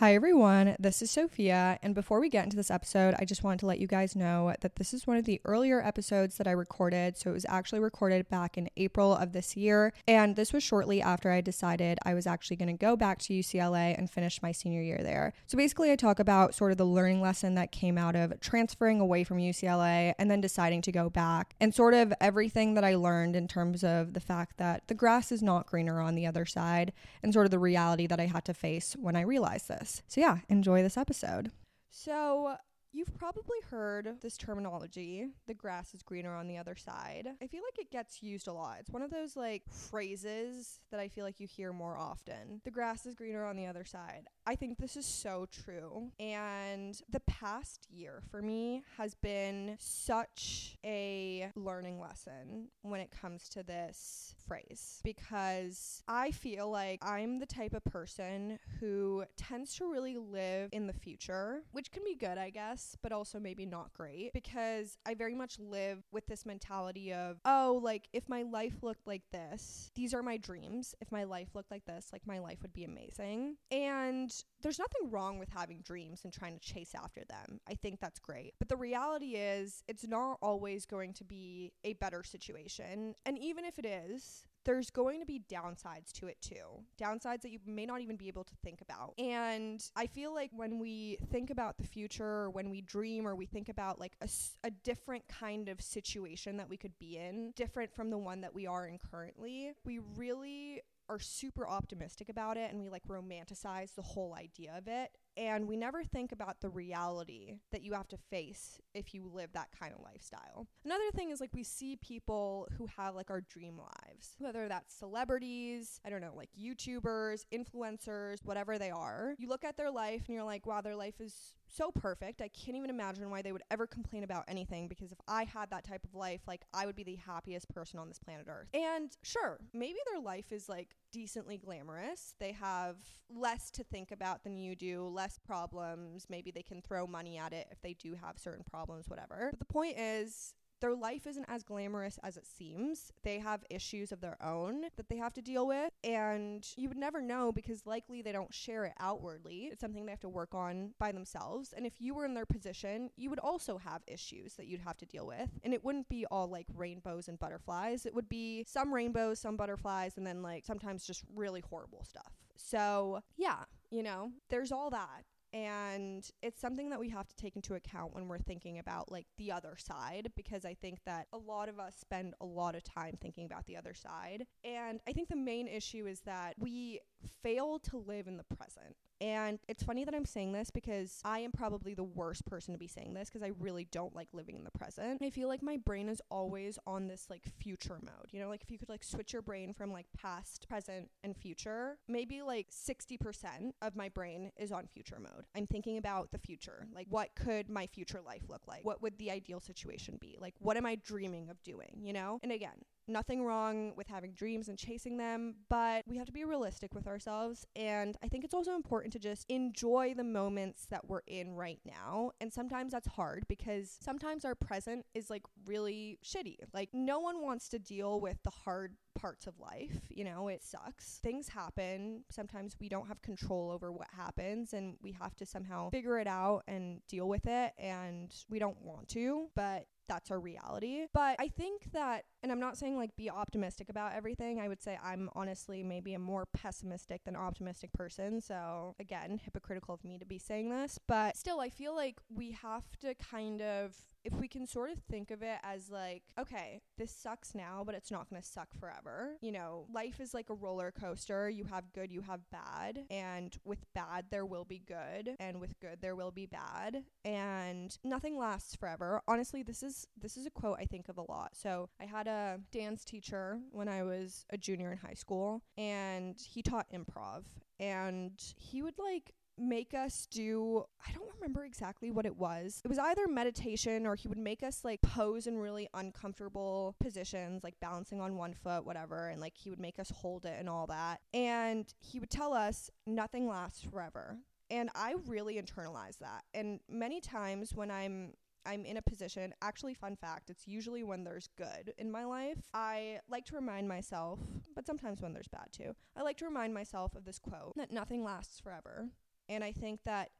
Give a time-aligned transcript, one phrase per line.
[0.00, 0.76] Hi, everyone.
[0.78, 1.78] This is Sophia.
[1.82, 4.54] And before we get into this episode, I just wanted to let you guys know
[4.62, 7.18] that this is one of the earlier episodes that I recorded.
[7.18, 9.92] So it was actually recorded back in April of this year.
[10.08, 13.34] And this was shortly after I decided I was actually going to go back to
[13.34, 15.34] UCLA and finish my senior year there.
[15.46, 19.00] So basically, I talk about sort of the learning lesson that came out of transferring
[19.00, 22.94] away from UCLA and then deciding to go back and sort of everything that I
[22.94, 26.46] learned in terms of the fact that the grass is not greener on the other
[26.46, 29.89] side and sort of the reality that I had to face when I realized this
[30.06, 31.50] So, yeah, enjoy this episode.
[31.90, 32.56] So,
[32.92, 37.28] You've probably heard this terminology, the grass is greener on the other side.
[37.40, 38.78] I feel like it gets used a lot.
[38.80, 42.60] It's one of those like phrases that I feel like you hear more often.
[42.64, 44.26] The grass is greener on the other side.
[44.44, 46.10] I think this is so true.
[46.18, 53.48] And the past year for me has been such a learning lesson when it comes
[53.50, 59.88] to this phrase because I feel like I'm the type of person who tends to
[59.88, 63.92] really live in the future, which can be good, I guess but also maybe not
[63.92, 68.82] great because I very much live with this mentality of, oh, like if my life
[68.82, 70.94] looked like this, these are my dreams.
[71.00, 73.56] If my life looked like this, like my life would be amazing.
[73.70, 74.32] And
[74.62, 77.60] there's nothing wrong with having dreams and trying to chase after them.
[77.68, 78.54] I think that's great.
[78.58, 83.14] But the reality is, it's not always going to be a better situation.
[83.24, 86.84] And even if it is, there's going to be downsides to it too.
[87.00, 89.14] Downsides that you may not even be able to think about.
[89.18, 93.34] And I feel like when we think about the future or when we dream or
[93.34, 94.28] we think about like a,
[94.64, 98.54] a different kind of situation that we could be in, different from the one that
[98.54, 103.94] we are in currently, we really are super optimistic about it and we like romanticize
[103.96, 108.08] the whole idea of it and we never think about the reality that you have
[108.08, 110.66] to face if you live that kind of lifestyle.
[110.84, 114.94] Another thing is like we see people who have like our dream lives, whether that's
[114.94, 119.34] celebrities, I don't know, like YouTubers, influencers, whatever they are.
[119.38, 122.40] You look at their life and you're like, wow, their life is so perfect.
[122.40, 125.70] I can't even imagine why they would ever complain about anything because if I had
[125.70, 128.68] that type of life, like I would be the happiest person on this planet Earth.
[128.74, 132.34] And sure, maybe their life is like decently glamorous.
[132.38, 132.96] They have
[133.28, 136.26] less to think about than you do, less problems.
[136.28, 139.48] Maybe they can throw money at it if they do have certain problems, whatever.
[139.50, 143.12] But the point is, their life isn't as glamorous as it seems.
[143.22, 146.98] They have issues of their own that they have to deal with, and you would
[146.98, 149.68] never know because likely they don't share it outwardly.
[149.72, 151.72] It's something they have to work on by themselves.
[151.76, 154.96] And if you were in their position, you would also have issues that you'd have
[154.98, 155.50] to deal with.
[155.62, 158.06] And it wouldn't be all like rainbows and butterflies.
[158.06, 162.32] It would be some rainbows, some butterflies, and then like sometimes just really horrible stuff.
[162.56, 167.56] So, yeah, you know, there's all that and it's something that we have to take
[167.56, 171.38] into account when we're thinking about like the other side because i think that a
[171.38, 174.46] lot of us spend a lot of time thinking about the other side.
[174.64, 177.00] And i think the main issue is that we
[177.42, 181.40] fail to live in the present and it's funny that I'm saying this because I
[181.40, 184.56] am probably the worst person to be saying this because I really don't like living
[184.56, 185.22] in the present.
[185.22, 188.28] I feel like my brain is always on this like future mode.
[188.30, 191.36] You know, like if you could like switch your brain from like past, present, and
[191.36, 195.44] future, maybe like 60% of my brain is on future mode.
[195.54, 196.86] I'm thinking about the future.
[196.94, 198.84] Like, what could my future life look like?
[198.84, 200.38] What would the ideal situation be?
[200.40, 202.00] Like, what am I dreaming of doing?
[202.02, 202.40] You know?
[202.42, 206.44] And again, nothing wrong with having dreams and chasing them, but we have to be
[206.44, 207.66] realistic with ourselves.
[207.76, 211.80] And I think it's also important to just enjoy the moments that we're in right
[211.84, 212.32] now.
[212.40, 216.56] And sometimes that's hard because sometimes our present is like really shitty.
[216.72, 220.00] Like, no one wants to deal with the hard parts of life.
[220.08, 221.20] You know, it sucks.
[221.22, 222.24] Things happen.
[222.30, 226.26] Sometimes we don't have control over what happens and we have to somehow figure it
[226.26, 227.72] out and deal with it.
[227.78, 231.06] And we don't want to, but that's our reality.
[231.12, 234.60] But I think that, and I'm not saying like be optimistic about everything.
[234.60, 238.40] I would say I'm honestly maybe a more pessimistic than optimistic person.
[238.40, 242.52] So again, hypocritical of me to be saying this, but still, I feel like we
[242.52, 243.94] have to kind of
[244.24, 247.94] if we can sort of think of it as like, okay, this sucks now, but
[247.94, 249.36] it's not going to suck forever.
[249.40, 251.48] You know, life is like a roller coaster.
[251.48, 253.04] You have good, you have bad.
[253.10, 255.36] And with bad, there will be good.
[255.40, 257.04] And with good, there will be bad.
[257.24, 259.22] And nothing lasts forever.
[259.26, 261.52] Honestly, this is this is a quote I think of a lot.
[261.54, 266.38] So I had a dance teacher when I was a junior in high school, and
[266.40, 267.44] he taught improv.
[267.78, 272.80] And he would like make us do I don't remember exactly what it was.
[272.84, 277.62] It was either meditation or he would make us like pose in really uncomfortable positions,
[277.62, 280.68] like balancing on one foot, whatever, and like he would make us hold it and
[280.68, 281.20] all that.
[281.34, 284.38] And he would tell us nothing lasts forever.
[284.70, 286.44] And I really internalized that.
[286.54, 288.34] And many times when I'm
[288.66, 292.58] I'm in a position, actually, fun fact, it's usually when there's good in my life.
[292.74, 294.38] I like to remind myself,
[294.74, 297.90] but sometimes when there's bad too, I like to remind myself of this quote that
[297.90, 299.08] nothing lasts forever
[299.50, 300.30] And I think that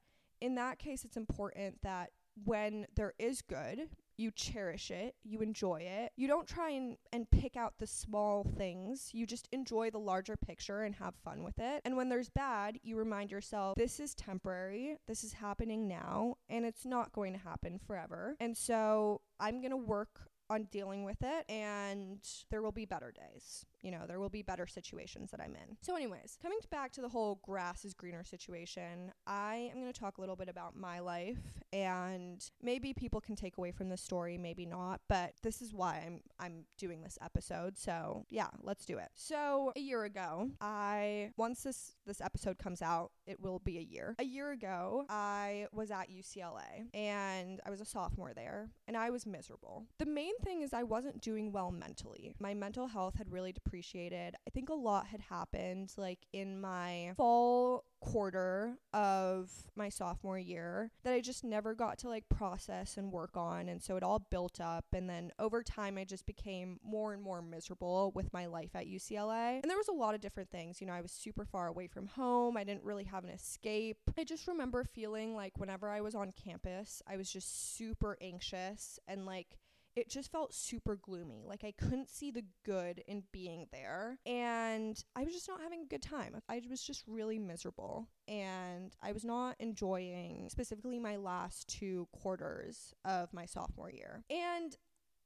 [0.41, 2.11] in that case, it's important that
[2.45, 6.12] when there is good, you cherish it, you enjoy it.
[6.17, 9.11] You don't try and, and pick out the small things.
[9.12, 11.83] You just enjoy the larger picture and have fun with it.
[11.85, 16.65] And when there's bad, you remind yourself, this is temporary, this is happening now, and
[16.65, 18.37] it's not going to happen forever.
[18.41, 22.19] And so I'm going to work on dealing with it and
[22.51, 23.65] there will be better days.
[23.82, 25.77] You know, there will be better situations that I'm in.
[25.81, 29.99] So, anyways, coming back to the whole grass is greener situation, I am going to
[29.99, 31.38] talk a little bit about my life
[31.73, 36.03] and maybe people can take away from this story, maybe not, but this is why
[36.06, 37.79] I'm I'm doing this episode.
[37.79, 39.09] So, yeah, let's do it.
[39.15, 43.83] So, a year ago, I once this this episode comes out, it will be a
[43.83, 44.15] year.
[44.19, 49.11] A year ago, I was at UCLA and I was a sophomore there and I
[49.11, 49.87] was miserable.
[49.99, 52.35] The main thing is I wasn't doing well mentally.
[52.38, 54.34] My mental health had really depreciated.
[54.46, 60.90] I think a lot had happened like in my fall quarter of my sophomore year
[61.05, 63.69] that I just never got to like process and work on.
[63.69, 64.87] And so it all built up.
[64.93, 68.87] And then over time, I just became more and more miserable with my life at
[68.87, 69.61] UCLA.
[69.62, 70.81] And there was a lot of different things.
[70.81, 73.99] You know, I was super far away from home, I didn't really have an escape.
[74.19, 78.99] I just remember feeling like whenever I was on campus, I was just super anxious
[79.06, 79.58] and like,
[79.96, 81.44] it just felt super gloomy.
[81.46, 84.19] Like I couldn't see the good in being there.
[84.26, 86.37] And I was just not having a good time.
[86.48, 88.08] I was just really miserable.
[88.28, 94.22] And I was not enjoying specifically my last two quarters of my sophomore year.
[94.31, 94.76] And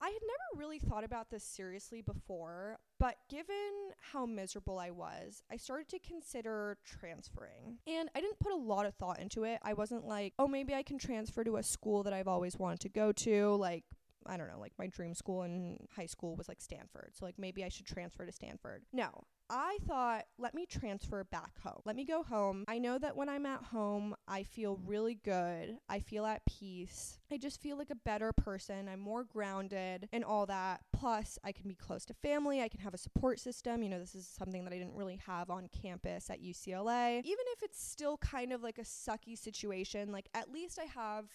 [0.01, 5.43] I had never really thought about this seriously before, but given how miserable I was,
[5.51, 7.79] I started to consider transferring.
[7.87, 9.61] And I didn't put a lot of thought into it.
[9.63, 12.81] I wasn't like, oh, maybe I can transfer to a school that I've always wanted
[12.81, 13.85] to go to, like
[14.27, 17.13] I don't know, like my dream school in high school was like Stanford.
[17.15, 18.83] So like maybe I should transfer to Stanford.
[18.93, 21.81] No, I thought, let me transfer back home.
[21.85, 22.65] Let me go home.
[22.67, 25.77] I know that when I'm at home, I feel really good.
[25.89, 27.19] I feel at peace.
[27.31, 28.89] I just feel like a better person.
[28.89, 30.81] I'm more grounded and all that.
[30.93, 32.63] Plus, I can be close to family.
[32.63, 33.83] I can have a support system.
[33.83, 37.19] You know, this is something that I didn't really have on campus at UCLA.
[37.19, 41.27] Even if it's still kind of like a sucky situation, like at least I have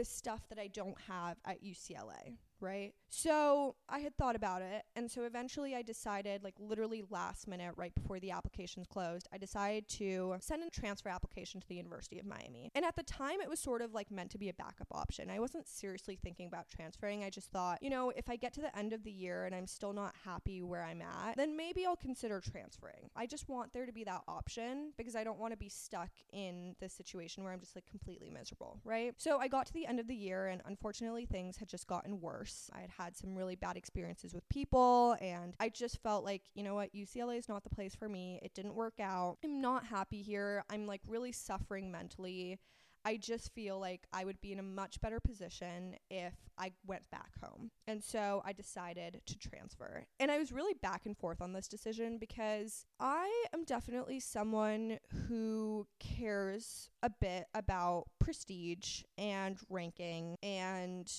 [0.00, 2.92] the stuff that I don't have at UCLA right?
[3.08, 4.84] So I had thought about it.
[4.94, 9.38] And so eventually I decided, like literally last minute, right before the applications closed, I
[9.38, 12.70] decided to send a transfer application to the University of Miami.
[12.74, 15.30] And at the time, it was sort of like meant to be a backup option.
[15.30, 17.24] I wasn't seriously thinking about transferring.
[17.24, 19.54] I just thought, you know, if I get to the end of the year and
[19.54, 23.10] I'm still not happy where I'm at, then maybe I'll consider transferring.
[23.16, 26.10] I just want there to be that option because I don't want to be stuck
[26.32, 29.14] in this situation where I'm just like completely miserable, right?
[29.18, 32.20] So I got to the end of the year and unfortunately things had just gotten
[32.20, 32.70] worse course.
[32.74, 36.62] I had had some really bad experiences with people, and I just felt like, you
[36.62, 38.40] know what, UCLA is not the place for me.
[38.42, 39.38] It didn't work out.
[39.44, 40.64] I'm not happy here.
[40.70, 42.58] I'm like really suffering mentally.
[43.02, 47.10] I just feel like I would be in a much better position if I went
[47.10, 47.70] back home.
[47.86, 50.04] And so I decided to transfer.
[50.18, 54.98] And I was really back and forth on this decision because I am definitely someone
[55.28, 61.10] who cares a bit about prestige and ranking and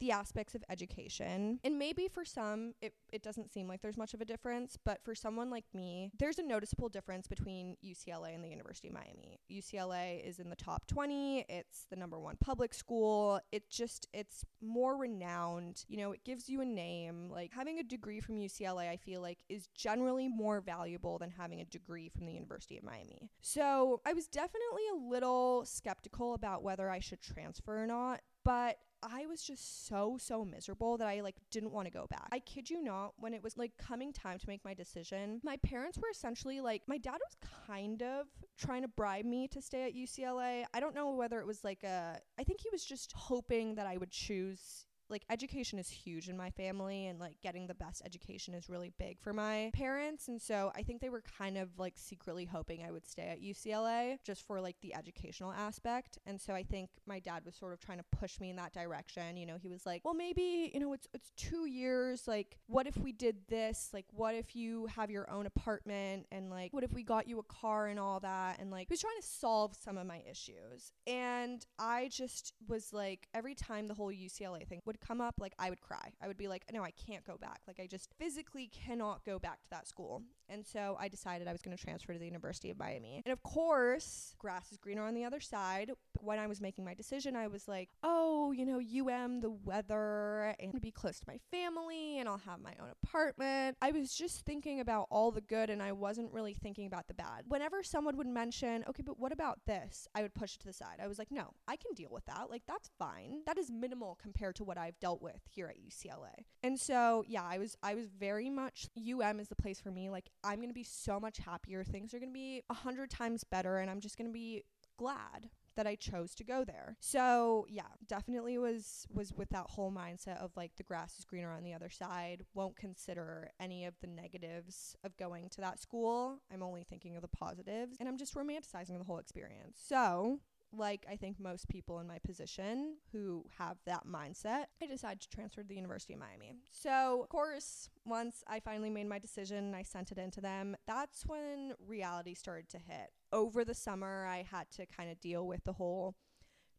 [0.00, 1.60] the aspects of education.
[1.64, 5.02] And maybe for some, it, it doesn't seem like there's much of a difference, but
[5.04, 9.40] for someone like me, there's a noticeable difference between UCLA and the University of Miami.
[9.50, 13.40] UCLA is in the top 20, it's the number one public school.
[13.52, 15.84] It just, it's more renowned.
[15.88, 17.30] You know, it gives you a name.
[17.30, 21.60] Like having a degree from UCLA, I feel like, is generally more valuable than having
[21.60, 23.30] a degree from the University of Miami.
[23.40, 28.78] So I was definitely a little skeptical about whether I should transfer or not but
[29.02, 32.28] I was just so, so miserable that I like didn't want to go back.
[32.30, 35.56] I kid you not, when it was like coming time to make my decision, my
[35.58, 38.26] parents were essentially like, my dad was kind of
[38.56, 40.64] trying to bribe me to stay at UCLA.
[40.72, 43.86] I don't know whether it was like a, I think he was just hoping that
[43.86, 48.02] I would choose like education is huge in my family and like getting the best
[48.04, 51.68] education is really big for my parents and so I think they were kind of
[51.78, 56.40] like secretly hoping I would stay at UCLA just for like the educational aspect and
[56.40, 59.36] so I think my dad was sort of trying to push me in that direction
[59.36, 62.86] you know he was like well maybe you know it's it's 2 years like what
[62.86, 63.90] if we did this?
[63.92, 67.38] Like what if you have your own apartment and like what if we got you
[67.38, 68.58] a car and all that?
[68.60, 72.92] And like he was trying to solve some of my issues and I just was
[72.92, 76.12] like every time the whole UCLA thing would come up, like I would cry.
[76.22, 77.60] I would be like, no, I can't go back.
[77.66, 80.22] Like I just physically cannot go back to that school.
[80.48, 83.22] And so I decided I was going to transfer to the University of Miami.
[83.24, 85.90] And of course, grass is greener on the other side.
[86.12, 89.50] But when I was making my decision, I was like, oh, you know, UM, the
[89.50, 93.76] weather, and be close to my family, and I'll have my own apartment.
[93.82, 97.14] I was just thinking about all the good, and I wasn't really thinking about the
[97.14, 97.44] bad.
[97.48, 100.06] Whenever someone would mention, okay, but what about this?
[100.14, 101.00] I would push it to the side.
[101.02, 102.50] I was like, no, I can deal with that.
[102.50, 103.40] Like, that's fine.
[103.46, 106.46] That is minimal compared to what I've dealt with here at UCLA.
[106.62, 110.08] And so, yeah, I was, I was very much UM is the place for me.
[110.10, 111.84] Like, I'm gonna be so much happier.
[111.84, 114.62] Things are gonna be a hundred times better, and I'm just gonna be
[114.96, 116.96] glad that I chose to go there.
[117.00, 121.52] So, yeah, definitely was was with that whole mindset of like the grass is greener
[121.52, 122.42] on the other side.
[122.54, 126.40] Won't consider any of the negatives of going to that school.
[126.52, 129.78] I'm only thinking of the positives and I'm just romanticizing the whole experience.
[129.86, 130.40] So,
[130.78, 135.28] like I think most people in my position who have that mindset, I decided to
[135.28, 136.54] transfer to the University of Miami.
[136.70, 140.40] So, of course, once I finally made my decision, and I sent it in to
[140.40, 140.76] them.
[140.86, 143.10] That's when reality started to hit.
[143.32, 146.16] Over the summer, I had to kind of deal with the whole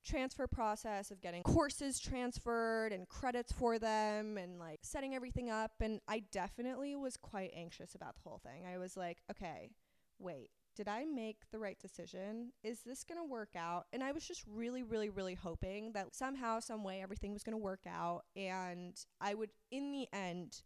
[0.05, 5.71] transfer process of getting courses transferred and credits for them and like setting everything up
[5.81, 8.65] and I definitely was quite anxious about the whole thing.
[8.65, 9.71] I was like, okay,
[10.17, 12.51] wait, did I make the right decision?
[12.63, 13.87] Is this going to work out?
[13.91, 17.57] And I was just really, really, really hoping that somehow, some way, everything was going
[17.57, 18.25] to work out.
[18.35, 20.61] And I would, in the end,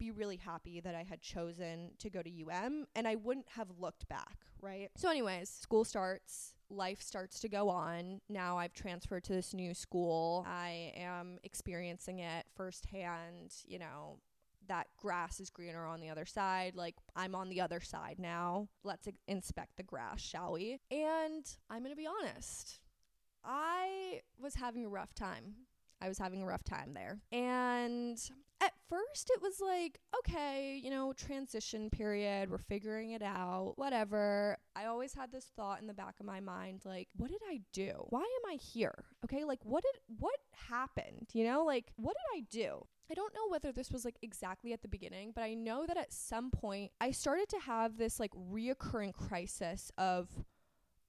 [0.00, 3.68] be really happy that I had chosen to go to UM and I wouldn't have
[3.78, 4.90] looked back, right?
[4.96, 8.20] So, anyways, school starts, life starts to go on.
[8.28, 10.44] Now I've transferred to this new school.
[10.48, 14.18] I am experiencing it firsthand, you know,
[14.68, 16.74] that grass is greener on the other side.
[16.74, 18.68] Like, I'm on the other side now.
[18.84, 20.78] Let's inspect the grass, shall we?
[20.90, 22.80] And I'm going to be honest,
[23.44, 25.54] I was having a rough time.
[26.00, 27.20] I was having a rough time there.
[27.30, 28.18] And
[28.92, 34.58] first, it was like, okay, you know, transition period, we're figuring it out, whatever.
[34.76, 37.60] I always had this thought in the back of my mind like, what did I
[37.72, 37.92] do?
[38.10, 39.04] Why am I here?
[39.24, 41.28] Okay, like, what did, what happened?
[41.32, 42.86] You know, like, what did I do?
[43.10, 45.96] I don't know whether this was like exactly at the beginning, but I know that
[45.96, 50.28] at some point I started to have this like reoccurring crisis of,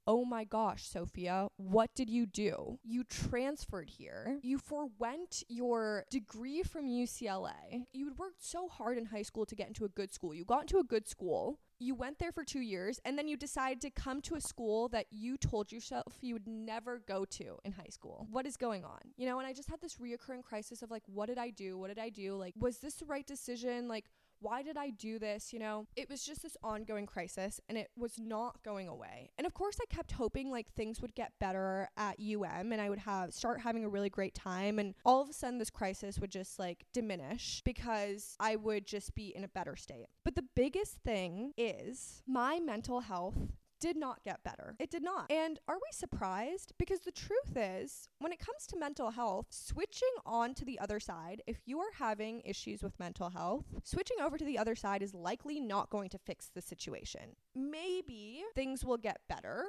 [0.07, 2.79] oh my gosh, Sophia, what did you do?
[2.83, 4.39] You transferred here.
[4.41, 7.85] You forwent your degree from UCLA.
[7.93, 10.33] You had worked so hard in high school to get into a good school.
[10.33, 13.35] You got into a good school you went there for two years and then you
[13.35, 17.57] decided to come to a school that you told yourself you would never go to
[17.65, 18.27] in high school.
[18.31, 18.99] What is going on?
[19.17, 21.77] You know, and I just had this reoccurring crisis of like, what did I do?
[21.77, 22.35] What did I do?
[22.35, 23.87] Like, was this the right decision?
[23.87, 24.05] Like,
[24.43, 25.53] why did I do this?
[25.53, 29.31] You know, it was just this ongoing crisis and it was not going away.
[29.37, 32.89] And of course, I kept hoping like things would get better at UM and I
[32.89, 34.79] would have start having a really great time.
[34.79, 39.15] And all of a sudden, this crisis would just like diminish because I would just
[39.15, 40.07] be in a better state.
[40.25, 43.37] But the biggest thing is my mental health
[43.83, 44.75] did not get better.
[44.79, 45.29] It did not.
[45.29, 46.71] And are we surprised?
[46.79, 51.01] Because the truth is, when it comes to mental health, switching on to the other
[51.01, 55.03] side, if you are having issues with mental health, switching over to the other side
[55.03, 57.35] is likely not going to fix the situation.
[57.53, 59.65] Maybe things will get better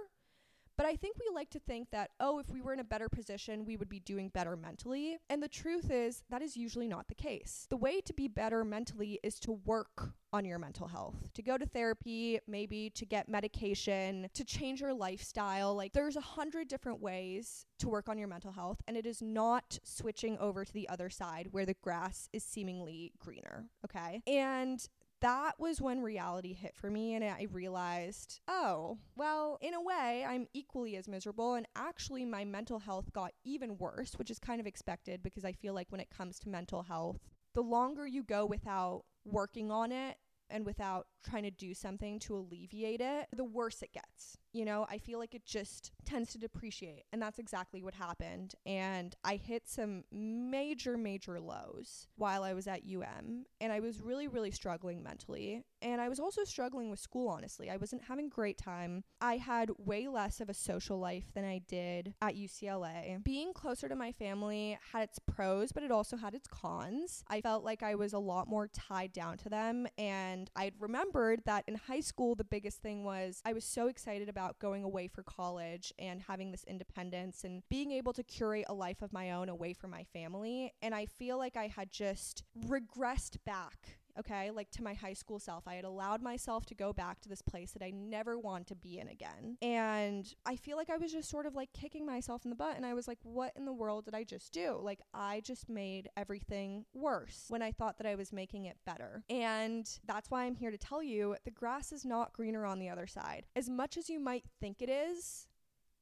[0.77, 3.09] but I think we like to think that, oh, if we were in a better
[3.09, 5.17] position, we would be doing better mentally.
[5.31, 7.67] And the truth is, that is usually not the case.
[7.71, 11.57] The way to be better mentally is to work on your mental health, to go
[11.57, 15.75] to therapy, maybe to get medication, to change your lifestyle.
[15.77, 19.23] Like, there's a hundred different ways to work on your mental health, and it is
[19.23, 23.67] not switching over to the other side where the grass is seemingly greener.
[23.85, 24.23] Okay.
[24.27, 24.85] And
[25.25, 30.23] that was when reality hit for me and I realized, oh, well, in a way,
[30.29, 31.55] I'm equally as miserable.
[31.55, 35.53] And actually, my mental health got even worse, which is kind of expected because I
[35.53, 37.21] feel like when it comes to mental health,
[37.55, 40.19] the longer you go without working on it
[40.51, 44.37] and without trying to do something to alleviate it, the worse it gets.
[44.55, 47.03] You know, I feel like it just tends to depreciate.
[47.13, 48.55] And that's exactly what happened.
[48.65, 53.47] And I hit some major, major lows while I was at UM.
[53.61, 55.65] And I was really, really struggling mentally.
[55.83, 57.69] And I was also struggling with school, honestly.
[57.69, 59.03] I wasn't having a great time.
[59.21, 63.23] I had way less of a social life than I did at UCLA.
[63.25, 67.25] Being closer to my family had its pros, but it also had its cons.
[67.29, 69.89] I felt like I was a lot more tied down to them.
[69.99, 74.29] And I remembered that in high school, the biggest thing was I was so excited
[74.29, 78.67] about about going away for college and having this independence and being able to curate
[78.69, 80.71] a life of my own away from my family.
[80.83, 85.39] And I feel like I had just regressed back okay, like to my high school
[85.39, 85.67] self.
[85.67, 88.75] I had allowed myself to go back to this place that I never want to
[88.75, 89.57] be in again.
[89.63, 92.77] And I feel like I was just sort of like kicking myself in the butt.
[92.77, 94.79] And I was like, what in the world did I just do?
[94.81, 99.25] Like, I just made everything worse when I thought that I was making it better.
[99.29, 102.89] And that's why I'm here to tell you the grass is not greener on the
[102.89, 103.47] other side.
[103.57, 105.47] As much as you might think it is,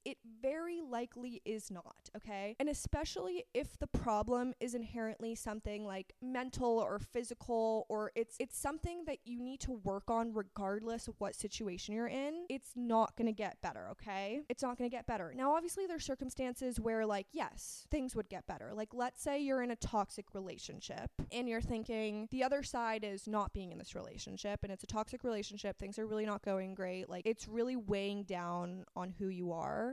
[0.04, 2.56] it very likely is not, okay?
[2.58, 8.58] And especially if the problem is inherently something like mental or physical or it's it's
[8.58, 13.16] something that you need to work on regardless of what situation you're in, it's not
[13.16, 14.40] going to get better, okay?
[14.48, 15.32] It's not going to get better.
[15.36, 18.72] Now, obviously there's circumstances where like yes, things would get better.
[18.74, 23.28] Like let's say you're in a toxic relationship and you're thinking the other side is
[23.28, 26.74] not being in this relationship and it's a toxic relationship, things are really not going
[26.74, 27.08] great.
[27.08, 29.91] Like it's really weighing down on who you are.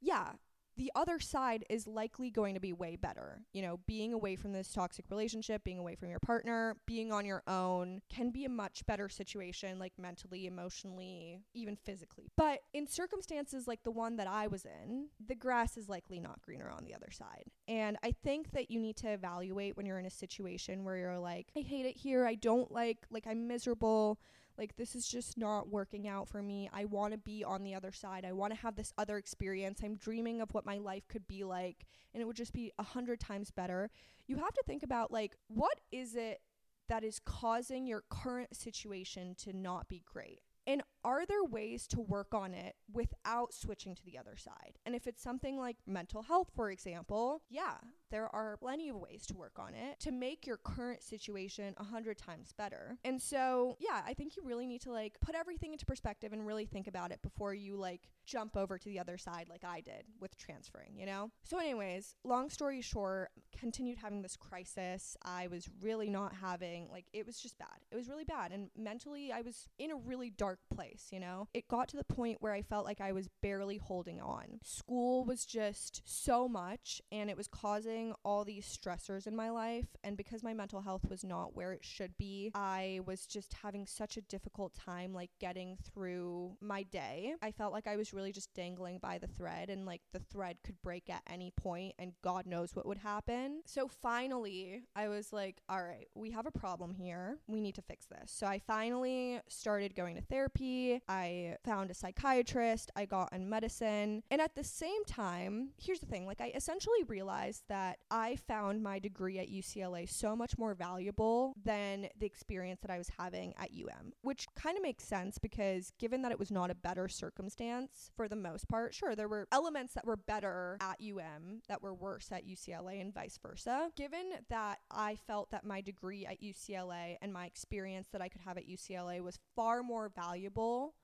[0.00, 0.32] Yeah,
[0.78, 3.40] the other side is likely going to be way better.
[3.52, 7.26] You know, being away from this toxic relationship, being away from your partner, being on
[7.26, 12.30] your own can be a much better situation, like mentally, emotionally, even physically.
[12.36, 16.40] But in circumstances like the one that I was in, the grass is likely not
[16.42, 17.46] greener on the other side.
[17.66, 21.18] And I think that you need to evaluate when you're in a situation where you're
[21.18, 24.20] like, I hate it here, I don't like, like, I'm miserable
[24.58, 26.68] like, this is just not working out for me.
[26.72, 28.24] I want to be on the other side.
[28.24, 29.80] I want to have this other experience.
[29.82, 32.82] I'm dreaming of what my life could be like, and it would just be a
[32.82, 33.90] hundred times better.
[34.26, 36.40] You have to think about, like, what is it
[36.88, 40.40] that is causing your current situation to not be great?
[40.66, 44.78] And are there ways to work on it without switching to the other side?
[44.84, 47.76] And if it's something like mental health, for example, yeah,
[48.10, 51.84] there are plenty of ways to work on it to make your current situation a
[51.84, 52.98] hundred times better.
[53.04, 56.46] And so, yeah, I think you really need to like put everything into perspective and
[56.46, 59.80] really think about it before you like jump over to the other side like I
[59.80, 61.30] did with transferring, you know?
[61.44, 65.16] So, anyways, long story short, continued having this crisis.
[65.24, 67.78] I was really not having, like, it was just bad.
[67.90, 68.52] It was really bad.
[68.52, 71.48] And mentally, I was in a really dark place, you know?
[71.54, 74.60] It got to the point where I felt like I was barely holding on.
[74.62, 79.86] School was just so much and it was causing all these stressors in my life.
[80.04, 83.86] And because my mental health was not where it should be, I was just having
[83.86, 87.34] such a difficult time, like getting through my day.
[87.42, 90.58] I felt like I was really just dangling by the thread, and like the thread
[90.64, 93.62] could break at any point, and God knows what would happen.
[93.66, 97.38] So finally, I was like, all right, we have a problem here.
[97.46, 98.30] We need to fix this.
[98.30, 101.00] So I finally started going to therapy.
[101.08, 102.90] I found a psychiatrist.
[102.94, 104.22] I got on medicine.
[104.30, 108.36] And at the same time, here's the thing like, I essentially realized that that I
[108.36, 113.10] found my degree at UCLA so much more valuable than the experience that I was
[113.18, 116.74] having at UM, which kind of makes sense because given that it was not a
[116.74, 121.62] better circumstance for the most part, sure, there were elements that were better at UM
[121.68, 123.88] that were worse at UCLA and vice versa.
[123.96, 128.42] Given that I felt that my degree at UCLA and my experience that I could
[128.42, 130.94] have at UCLA was far more valuable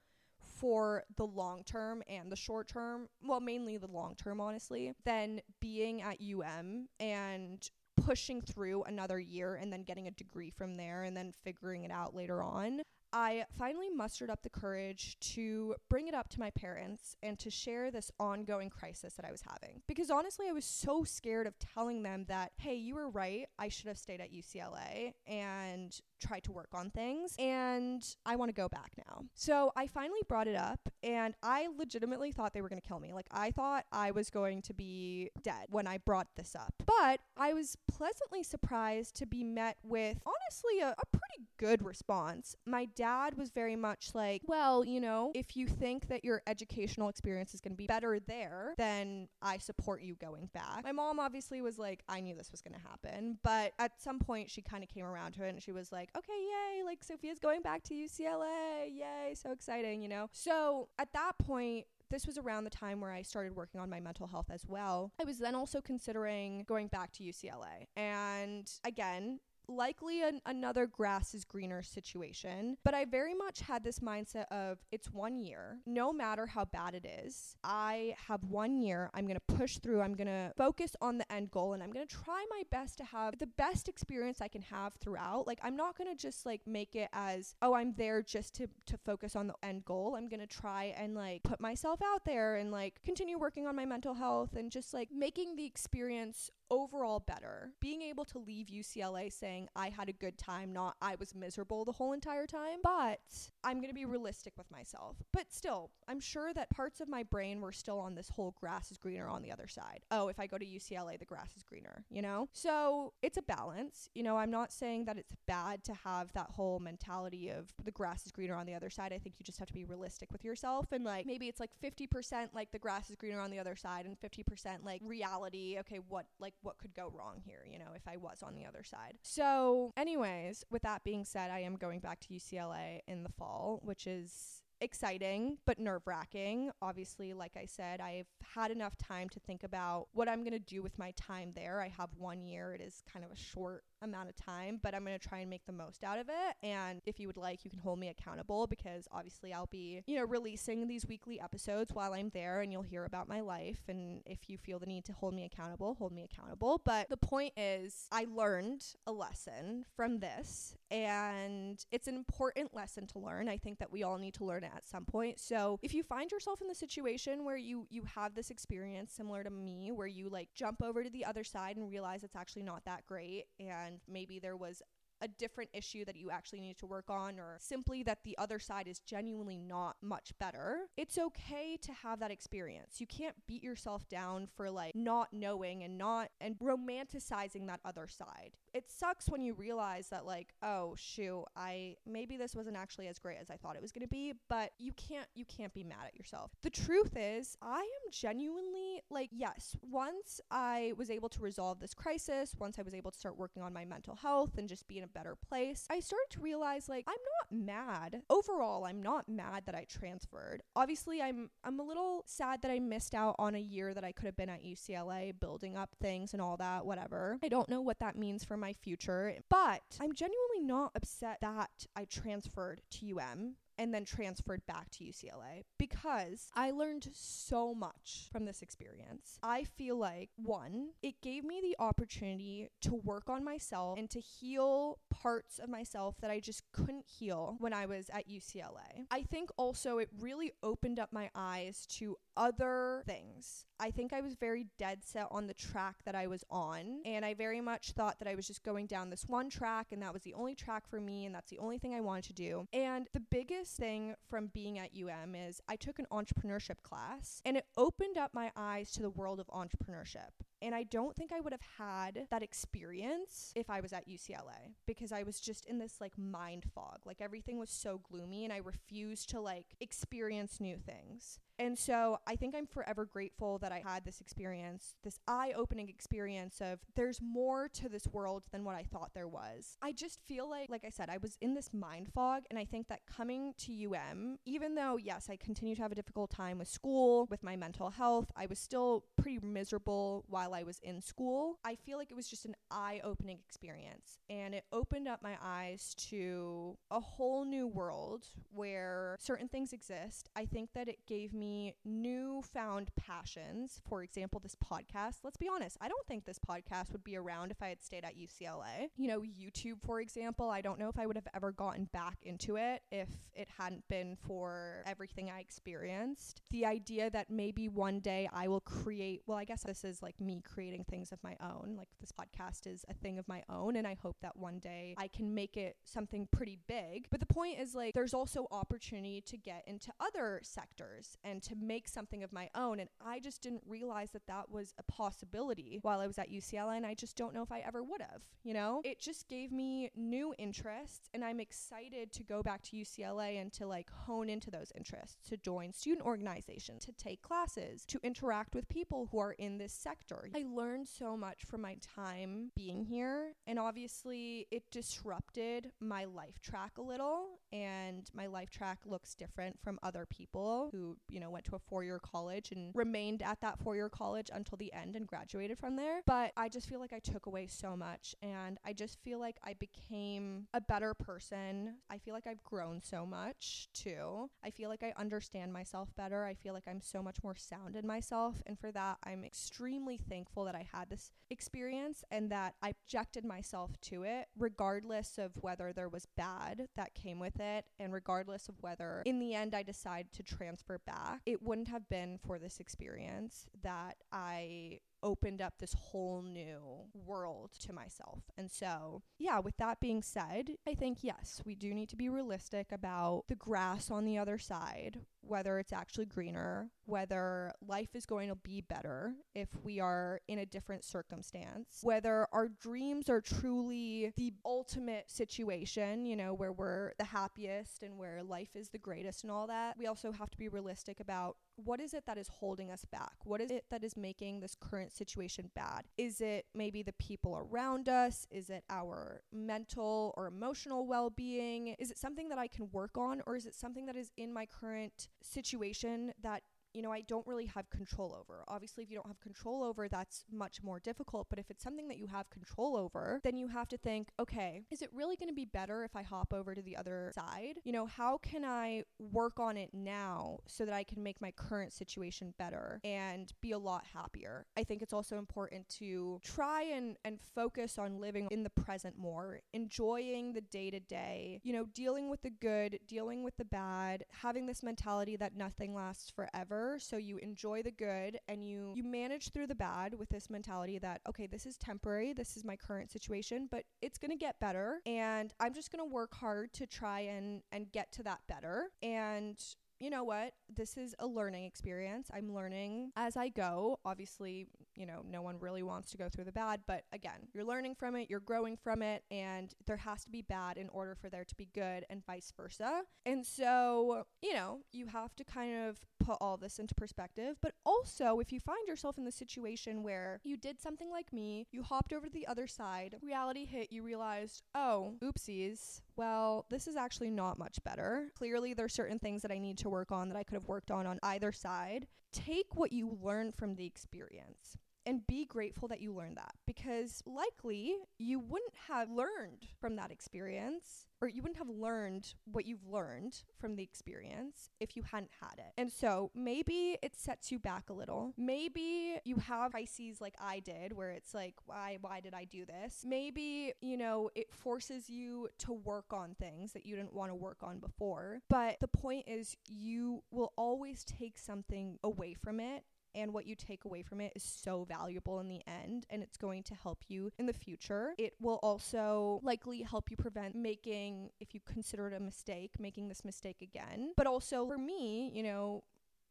[0.64, 5.38] for the long term and the short term, well, mainly the long term, honestly, than
[5.60, 11.02] being at UM and pushing through another year and then getting a degree from there
[11.02, 12.80] and then figuring it out later on.
[13.14, 17.48] I finally mustered up the courage to bring it up to my parents and to
[17.48, 19.82] share this ongoing crisis that I was having.
[19.86, 23.46] Because honestly, I was so scared of telling them that, hey, you were right.
[23.56, 27.36] I should have stayed at UCLA and tried to work on things.
[27.38, 29.22] And I want to go back now.
[29.34, 32.98] So I finally brought it up and I legitimately thought they were going to kill
[32.98, 33.12] me.
[33.12, 36.74] Like, I thought I was going to be dead when I brought this up.
[36.84, 40.43] But I was pleasantly surprised to be met with, honestly,
[40.80, 42.56] a, a pretty good response.
[42.66, 47.08] My dad was very much like, well, you know, if you think that your educational
[47.08, 50.84] experience is going to be better there, then I support you going back.
[50.84, 53.38] My mom obviously was like, I knew this was going to happen.
[53.42, 56.10] But at some point, she kind of came around to it and she was like,
[56.16, 58.88] okay, yay, like Sophia's going back to UCLA.
[58.90, 60.28] Yay, so exciting, you know?
[60.32, 63.98] So at that point, this was around the time where I started working on my
[63.98, 65.12] mental health as well.
[65.20, 67.88] I was then also considering going back to UCLA.
[67.96, 72.76] And again, likely an, another grass is greener situation.
[72.84, 76.94] But I very much had this mindset of it's one year, no matter how bad
[76.94, 77.56] it is.
[77.64, 79.10] I have one year.
[79.14, 80.00] I'm going to push through.
[80.02, 82.98] I'm going to focus on the end goal and I'm going to try my best
[82.98, 85.46] to have the best experience I can have throughout.
[85.46, 88.68] Like, I'm not going to just like make it as, oh, I'm there just to,
[88.86, 90.14] to focus on the end goal.
[90.16, 93.76] I'm going to try and like put myself out there and like continue working on
[93.76, 97.70] my mental health and just like making the experience overall better.
[97.80, 101.84] Being able to leave UCLA saying I had a good time, not I was miserable
[101.84, 102.78] the whole entire time.
[102.82, 103.20] But
[103.62, 105.16] I'm going to be realistic with myself.
[105.32, 108.90] But still, I'm sure that parts of my brain were still on this whole grass
[108.90, 110.00] is greener on the other side.
[110.10, 112.48] Oh, if I go to UCLA, the grass is greener, you know?
[112.52, 114.08] So it's a balance.
[114.14, 117.90] You know, I'm not saying that it's bad to have that whole mentality of the
[117.90, 119.12] grass is greener on the other side.
[119.12, 121.70] I think you just have to be realistic with yourself and like maybe it's like
[121.82, 125.76] 50% like the grass is greener on the other side and 50% like reality.
[125.80, 128.64] Okay, what like what could go wrong here, you know, if I was on the
[128.64, 129.14] other side.
[129.22, 133.80] So, anyways, with that being said, I am going back to UCLA in the fall,
[133.82, 136.70] which is exciting but nerve wracking.
[136.80, 140.58] Obviously, like I said, I've had enough time to think about what I'm going to
[140.58, 141.80] do with my time there.
[141.80, 145.04] I have one year, it is kind of a short amount of time, but I'm
[145.04, 146.56] going to try and make the most out of it.
[146.62, 150.16] And if you would like, you can hold me accountable because obviously I'll be, you
[150.16, 153.80] know, releasing these weekly episodes while I'm there and you'll hear about my life.
[153.88, 156.80] And if you feel the need to hold me accountable, hold me accountable.
[156.84, 163.06] But the point is, I learned a lesson from this and it's an important lesson
[163.08, 163.48] to learn.
[163.48, 165.38] I think that we all need to learn it at some point.
[165.38, 169.44] So if you find yourself in the situation where you you have this experience similar
[169.44, 172.62] to me where you like jump over to the other side and realize it's actually
[172.62, 174.82] not that great and maybe there was
[175.20, 178.58] a different issue that you actually need to work on, or simply that the other
[178.58, 183.00] side is genuinely not much better, it's okay to have that experience.
[183.00, 188.08] You can't beat yourself down for like not knowing and not and romanticizing that other
[188.08, 188.52] side.
[188.72, 193.18] It sucks when you realize that, like, oh shoot, I maybe this wasn't actually as
[193.18, 196.06] great as I thought it was gonna be, but you can't you can't be mad
[196.08, 196.50] at yourself.
[196.62, 201.94] The truth is, I am genuinely like, yes, once I was able to resolve this
[201.94, 205.03] crisis, once I was able to start working on my mental health and just be
[205.04, 208.22] in a better place, I started to realize like I'm not mad.
[208.30, 210.62] Overall, I'm not mad that I transferred.
[210.74, 214.12] Obviously, I'm I'm a little sad that I missed out on a year that I
[214.12, 217.38] could have been at UCLA building up things and all that, whatever.
[217.42, 221.86] I don't know what that means for my future, but I'm genuinely not upset that
[221.94, 228.28] I transferred to UM and then transferred back to UCLA because I learned so much
[228.32, 229.38] from this experience.
[229.42, 234.20] I feel like, one, it gave me the opportunity to work on myself and to
[234.20, 239.06] heal parts of myself that I just couldn't heal when I was at UCLA.
[239.10, 243.66] I think also it really opened up my eyes to other things.
[243.80, 247.24] I think I was very dead set on the track that I was on, and
[247.24, 250.12] I very much thought that I was just going down this one track, and that
[250.12, 252.68] was the only track for me, and that's the only thing I wanted to do.
[252.72, 257.56] And the biggest thing from being at UM is I took an entrepreneurship class, and
[257.56, 260.30] it opened up my eyes to the world of entrepreneurship.
[260.62, 264.72] And I don't think I would have had that experience if I was at UCLA
[264.86, 267.00] because I was just in this like mind fog.
[267.04, 271.38] Like everything was so gloomy and I refused to like experience new things.
[271.58, 275.88] And so I think I'm forever grateful that I had this experience, this eye opening
[275.88, 279.76] experience of there's more to this world than what I thought there was.
[279.82, 282.44] I just feel like, like I said, I was in this mind fog.
[282.50, 285.96] And I think that coming to UM, even though, yes, I continue to have a
[285.96, 290.64] difficult time with school, with my mental health, I was still pretty miserable while I
[290.64, 291.58] was in school.
[291.64, 294.18] I feel like it was just an eye opening experience.
[294.28, 300.28] And it opened up my eyes to a whole new world where certain things exist.
[300.34, 303.80] I think that it gave me me newfound passions.
[303.86, 305.16] For example, this podcast.
[305.22, 308.04] Let's be honest, I don't think this podcast would be around if I had stayed
[308.04, 308.88] at UCLA.
[308.96, 312.16] You know, YouTube, for example, I don't know if I would have ever gotten back
[312.22, 316.40] into it if it hadn't been for everything I experienced.
[316.50, 320.20] The idea that maybe one day I will create, well, I guess this is like
[320.20, 321.74] me creating things of my own.
[321.76, 324.94] Like this podcast is a thing of my own, and I hope that one day
[324.96, 327.06] I can make it something pretty big.
[327.10, 331.54] But the point is, like, there's also opportunity to get into other sectors and to
[331.56, 332.80] make something of my own.
[332.80, 336.76] And I just didn't realize that that was a possibility while I was at UCLA.
[336.76, 338.80] And I just don't know if I ever would have, you know?
[338.84, 341.08] It just gave me new interests.
[341.12, 345.28] And I'm excited to go back to UCLA and to like hone into those interests,
[345.28, 349.72] to join student organizations, to take classes, to interact with people who are in this
[349.72, 350.28] sector.
[350.34, 353.34] I learned so much from my time being here.
[353.46, 357.40] And obviously, it disrupted my life track a little.
[357.52, 361.56] And my life track looks different from other people who, you know, know, went to
[361.56, 365.06] a four year college and remained at that four year college until the end and
[365.06, 366.02] graduated from there.
[366.06, 369.36] But I just feel like I took away so much and I just feel like
[369.42, 371.76] I became a better person.
[371.90, 374.30] I feel like I've grown so much too.
[374.44, 376.24] I feel like I understand myself better.
[376.24, 378.42] I feel like I'm so much more sound in myself.
[378.46, 383.24] And for that, I'm extremely thankful that I had this experience and that I objected
[383.24, 388.48] myself to it, regardless of whether there was bad that came with it and regardless
[388.48, 392.18] of whether in the end I decide to transfer back back, it wouldn't have been
[392.26, 398.22] for this experience that I opened up this whole new world to myself.
[398.36, 402.08] And so, yeah, with that being said, I think yes, we do need to be
[402.08, 408.06] realistic about the grass on the other side, whether it's actually greener, whether life is
[408.06, 413.20] going to be better if we are in a different circumstance, whether our dreams are
[413.20, 418.78] truly the ultimate situation, you know, where we're the happiest and where life is the
[418.78, 419.76] greatest and all that.
[419.78, 423.14] We also have to be realistic about what is it that is holding us back?
[423.24, 425.84] What is it that is making this current situation bad?
[425.96, 428.26] Is it maybe the people around us?
[428.30, 431.74] Is it our mental or emotional well being?
[431.78, 433.22] Is it something that I can work on?
[433.26, 436.42] Or is it something that is in my current situation that
[436.74, 438.42] you know, I don't really have control over.
[438.48, 441.28] Obviously, if you don't have control over, that's much more difficult.
[441.30, 444.64] But if it's something that you have control over, then you have to think, okay,
[444.70, 447.54] is it really going to be better if I hop over to the other side?
[447.64, 451.30] You know, how can I work on it now so that I can make my
[451.30, 454.46] current situation better and be a lot happier?
[454.56, 458.98] I think it's also important to try and, and focus on living in the present
[458.98, 463.44] more, enjoying the day to day, you know, dealing with the good, dealing with the
[463.44, 468.72] bad, having this mentality that nothing lasts forever so you enjoy the good and you
[468.74, 472.44] you manage through the bad with this mentality that okay this is temporary this is
[472.44, 476.14] my current situation but it's going to get better and i'm just going to work
[476.14, 479.38] hard to try and and get to that better and
[479.80, 480.32] you know what?
[480.54, 482.08] This is a learning experience.
[482.14, 483.80] I'm learning as I go.
[483.84, 484.46] Obviously,
[484.76, 487.74] you know, no one really wants to go through the bad, but again, you're learning
[487.74, 491.08] from it, you're growing from it, and there has to be bad in order for
[491.08, 492.82] there to be good, and vice versa.
[493.06, 497.36] And so, you know, you have to kind of put all this into perspective.
[497.40, 501.46] But also, if you find yourself in the situation where you did something like me,
[501.50, 506.66] you hopped over to the other side, reality hit, you realized, oh, oopsies, well, this
[506.66, 508.08] is actually not much better.
[508.16, 510.70] Clearly, there's certain things that I need to work on that I could have worked
[510.70, 511.86] on on either side.
[512.14, 517.02] Take what you learn from the experience and be grateful that you learned that because
[517.06, 522.66] likely you wouldn't have learned from that experience or you wouldn't have learned what you've
[522.66, 525.52] learned from the experience if you hadn't had it.
[525.58, 528.14] And so maybe it sets you back a little.
[528.16, 532.46] Maybe you have crises like I did where it's like why why did I do
[532.46, 532.84] this?
[532.86, 537.14] Maybe, you know, it forces you to work on things that you didn't want to
[537.14, 538.20] work on before.
[538.30, 543.34] But the point is you will always take something away from it and what you
[543.34, 546.78] take away from it is so valuable in the end and it's going to help
[546.88, 547.94] you in the future.
[547.98, 552.88] It will also likely help you prevent making, if you consider it a mistake, making
[552.88, 553.92] this mistake again.
[553.96, 555.64] But also for me, you know,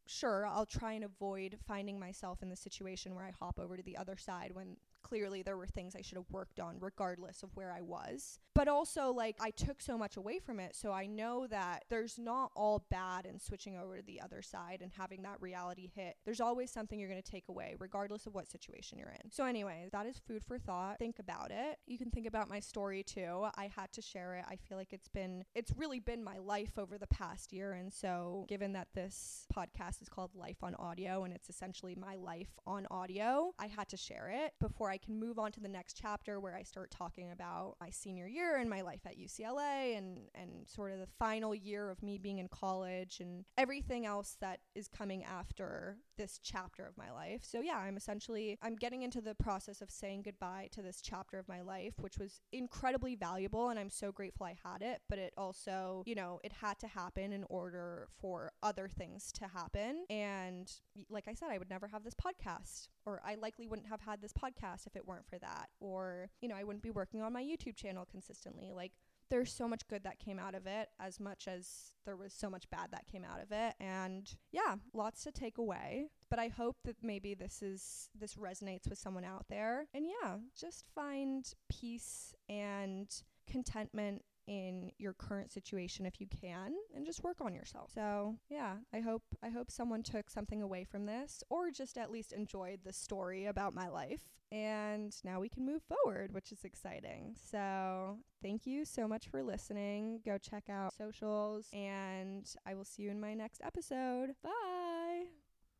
[0.06, 3.82] sure, I'll try and avoid finding myself in the situation where I hop over to
[3.82, 7.50] the other side when clearly there were things I should have worked on regardless of
[7.54, 8.40] where I was.
[8.54, 10.76] But also, like, I took so much away from it.
[10.76, 14.78] So I know that there's not all bad in switching over to the other side
[14.80, 16.16] and having that reality hit.
[16.24, 19.30] There's always something you're going to take away, regardless of what situation you're in.
[19.30, 20.98] So, anyway, that is food for thought.
[20.98, 21.78] Think about it.
[21.86, 23.46] You can think about my story too.
[23.56, 24.44] I had to share it.
[24.48, 27.72] I feel like it's been, it's really been my life over the past year.
[27.72, 32.14] And so, given that this podcast is called Life on Audio and it's essentially my
[32.16, 35.60] life on audio, I had to share it before I I can move on to
[35.60, 39.18] the next chapter where I start talking about my senior year and my life at
[39.18, 44.06] UCLA and and sort of the final year of me being in college and everything
[44.06, 47.40] else that is coming after this chapter of my life.
[47.42, 51.40] So yeah, I'm essentially I'm getting into the process of saying goodbye to this chapter
[51.40, 55.18] of my life, which was incredibly valuable and I'm so grateful I had it, but
[55.18, 60.04] it also, you know, it had to happen in order for other things to happen.
[60.08, 60.72] And
[61.10, 64.20] like I said, I would never have this podcast or I likely wouldn't have had
[64.20, 65.68] this podcast if it weren't for that.
[65.80, 68.72] Or, you know, I wouldn't be working on my YouTube channel consistently.
[68.74, 68.92] Like
[69.30, 72.50] there's so much good that came out of it as much as there was so
[72.50, 73.74] much bad that came out of it.
[73.80, 76.06] And yeah lots to take away.
[76.30, 79.86] But i hope that maybe this is this resonates with someone out there.
[79.94, 83.08] And yeah just find peace and
[83.50, 87.90] contentment in your current situation if you can and just work on yourself.
[87.94, 92.10] So, yeah, I hope I hope someone took something away from this or just at
[92.10, 94.22] least enjoyed the story about my life.
[94.52, 97.34] And now we can move forward, which is exciting.
[97.50, 100.20] So, thank you so much for listening.
[100.24, 104.34] Go check out socials and I will see you in my next episode.
[104.42, 104.73] Bye.